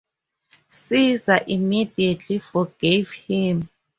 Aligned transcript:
Caesar 0.69 1.41
immediately 1.45 2.39
forgave 2.39 3.11
him. 3.11 3.69